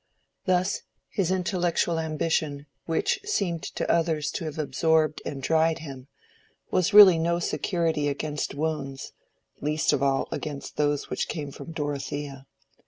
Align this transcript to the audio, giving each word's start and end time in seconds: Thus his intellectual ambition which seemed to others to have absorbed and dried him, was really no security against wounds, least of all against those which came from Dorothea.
Thus 0.45 0.81
his 1.09 1.29
intellectual 1.29 1.99
ambition 1.99 2.65
which 2.87 3.19
seemed 3.23 3.61
to 3.61 3.87
others 3.87 4.31
to 4.31 4.45
have 4.45 4.57
absorbed 4.57 5.21
and 5.27 5.43
dried 5.43 5.77
him, 5.77 6.07
was 6.71 6.91
really 6.91 7.19
no 7.19 7.37
security 7.37 8.07
against 8.07 8.55
wounds, 8.55 9.11
least 9.61 9.93
of 9.93 10.01
all 10.01 10.27
against 10.31 10.75
those 10.77 11.11
which 11.11 11.27
came 11.27 11.51
from 11.51 11.71
Dorothea. 11.71 12.47